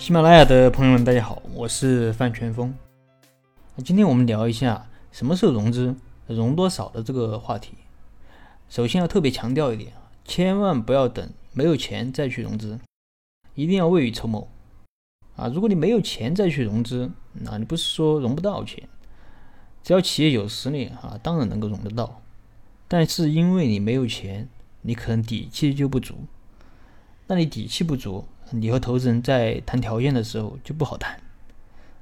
[0.00, 2.74] 喜马拉雅的朋友们，大家好，我是范全峰。
[3.84, 5.94] 今天我们聊一下什么时候融资、
[6.26, 7.74] 融多少的这个话题。
[8.70, 9.92] 首先要特别强调一点
[10.24, 12.80] 千万不要等没有钱再去融资，
[13.54, 14.48] 一定要未雨绸缪
[15.36, 15.48] 啊！
[15.48, 18.88] 如果你没有钱再去融资，那你不是说融不到钱，
[19.82, 22.22] 只要企业有实力啊，当然能够融得到。
[22.88, 24.48] 但是因为你没有钱，
[24.80, 26.24] 你可能底气就不足。
[27.30, 28.26] 那你底气不足。
[28.50, 31.20] 你和投资人在谈条件的时候就不好谈，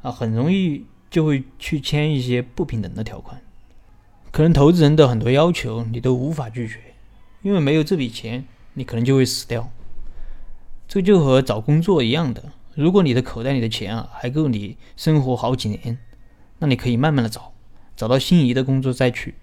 [0.00, 3.38] 啊，很容易就会去签一些不平等的条款，
[4.30, 6.78] 可能投资人的很多要求你都无法拒绝，
[7.42, 9.70] 因为没有这笔钱，你可能就会死掉。
[10.88, 12.42] 这就和找工作一样的，
[12.74, 15.98] 如果你的口袋里的钱啊还够你生活好几年，
[16.60, 17.52] 那你可以慢慢的找，
[17.94, 19.34] 找到心仪的工作再去。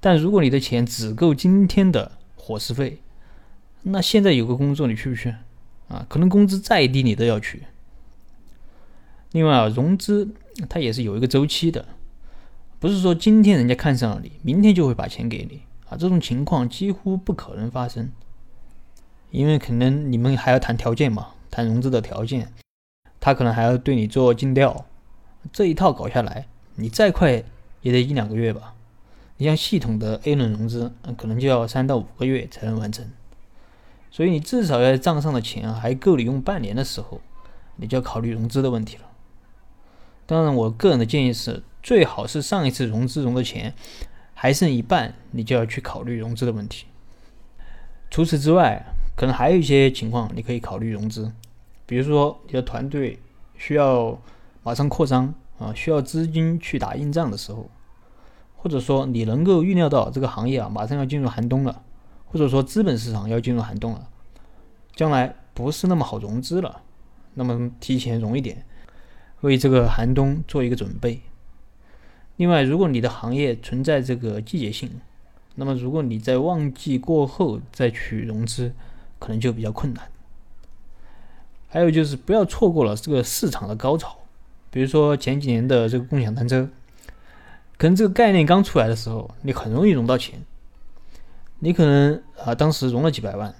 [0.00, 3.00] 但如果你的钱只够今天的伙食费，
[3.82, 5.34] 那现在有个工作你去不去？
[5.88, 7.64] 啊，可能工资再低你都要去。
[9.32, 10.28] 另外啊，融资
[10.68, 11.86] 它也是有一个周期的，
[12.78, 15.96] 不是说今天人家看上了你，明天就会把钱给你啊。
[15.96, 18.10] 这种情况几乎不可能发生，
[19.30, 22.52] 因为可能你们还要谈条件嘛，谈融资的条件，
[23.18, 24.86] 他可能还要对你做尽调，
[25.52, 27.42] 这一套搞下来，你再快
[27.82, 28.74] 也得一两个月吧。
[29.38, 33.10] 你像系统的 A 轮融资，可能就要三到五个月才能完成。
[34.10, 37.20] 所以你至少要账上的钱还够你用半年的时候，
[37.76, 39.04] 你就要考虑融资的问题了。
[40.26, 43.74] 当然，我个人的建议是，最好是上一次融资融的钱
[44.34, 46.86] 还剩一半，你就要去考虑融资的问题。
[48.10, 48.84] 除此之外，
[49.16, 51.32] 可能还有一些情况你可以考虑融资，
[51.86, 53.18] 比如说你的团队
[53.56, 54.20] 需要
[54.62, 57.68] 马上扩张啊，需要资金去打硬仗的时候，
[58.56, 61.82] 或者说你能够预料到这个行业啊马上要进入寒冬了。
[62.32, 64.08] 或者说资本市场要进入寒冬了，
[64.94, 66.82] 将来不是那么好融资了，
[67.34, 68.64] 那么提前融一点，
[69.40, 71.22] 为这个寒冬做一个准备。
[72.36, 75.00] 另外，如果你的行业存在这个季节性，
[75.56, 78.72] 那么如果你在旺季过后再去融资，
[79.18, 80.08] 可能就比较困难。
[81.68, 84.16] 还有就是不要错过了这个市场的高潮，
[84.70, 86.68] 比如说前几年的这个共享单车，
[87.76, 90.40] 可能这个概念刚出来的时候，你很容易融到钱。
[91.62, 93.54] 你可能啊，当时融了几百万，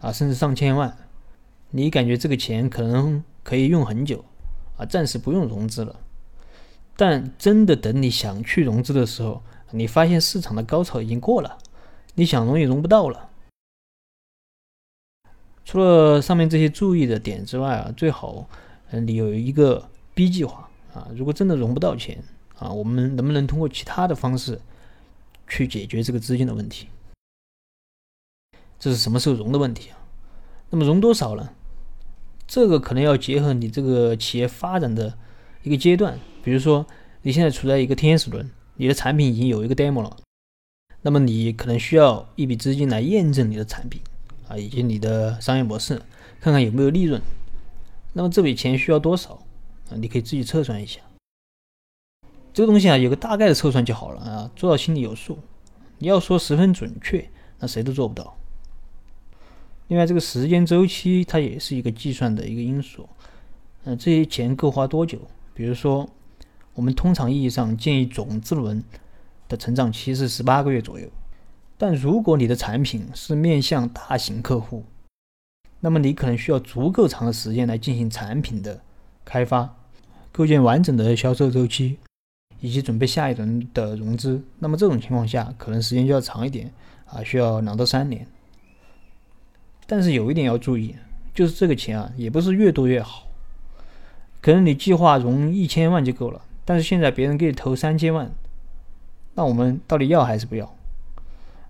[0.00, 0.96] 啊，甚至上千万，
[1.70, 4.24] 你感觉这个钱可能可以用很久，
[4.76, 6.00] 啊，暂时不用融资了。
[6.96, 9.40] 但真的等你想去融资的时候，
[9.70, 11.58] 你发现市场的高潮已经过了，
[12.14, 13.30] 你想融也融不到了。
[15.64, 18.48] 除了上面这些注意的点之外啊，最好
[18.90, 22.20] 嗯你有一个 B 计划啊，如果真的融不到钱
[22.58, 24.60] 啊，我们能不能通过其他的方式
[25.46, 26.88] 去解决这个资金的问题？
[28.78, 29.98] 这是什么时候融的问题啊？
[30.70, 31.50] 那么融多少呢？
[32.46, 35.18] 这个可能要结合你这个企业发展的
[35.62, 36.86] 一个阶段，比如说
[37.22, 40.16] 你现在处在一个天使轮，你的产品已经有一个 demo 了，
[41.02, 44.00] 那么你可能需要一笔资金来验证你的产品
[44.48, 46.00] 啊，以及你的商业模式，
[46.40, 47.20] 看看有没有利润。
[48.14, 49.34] 那么这笔钱需要多少
[49.90, 49.96] 啊？
[49.96, 51.00] 你可以自己测算一下。
[52.54, 55.38] 这个东西啊，有个大概的测算就好了啊，做到心里有数。
[55.98, 57.28] 你要说十分准确，
[57.58, 58.37] 那谁都做不到。
[59.88, 63.08] 另外，这个时间周期它也是一个计算的一个因素。
[63.84, 65.18] 嗯，这些钱够花多久？
[65.54, 66.08] 比如说，
[66.74, 68.84] 我们通常意义上建议种子轮
[69.48, 71.08] 的成长期是十八个月左右。
[71.78, 74.84] 但如果你的产品是面向大型客户，
[75.80, 78.80] 那么你可能需要足够长的时间来进行产品的
[79.24, 79.74] 开发，
[80.32, 81.96] 构建完整的销售周期，
[82.60, 84.42] 以及准备下一轮的融资。
[84.58, 86.70] 那么这种情况下，可能时间就要长一点
[87.06, 88.26] 啊，需要两到三年。
[89.90, 90.94] 但是有一点要注意，
[91.34, 93.26] 就是这个钱啊，也不是越多越好。
[94.42, 98.30] 可能你计划融一千万就够了，但是现在别人给你投三千万，
[99.34, 100.76] 那我们到底要还是不要？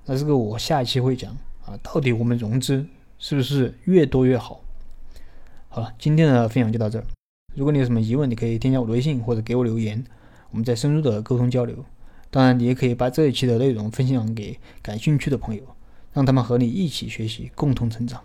[0.04, 1.30] 那这个我下一期会讲
[1.64, 2.84] 啊，到底我们融资
[3.20, 4.60] 是不是越多越好？
[5.68, 7.04] 好了，今天的分享就到这儿。
[7.54, 10.02] 如果你有什么疑问，你可以添加我的微信或者给我留言，
[10.50, 11.84] 我们再深入的沟通交流。
[12.30, 15.62] 当然，你也可以把这一期的内容分享给感兴趣的朋友。
[16.18, 18.20] 让他们和你一起学习，共同成长。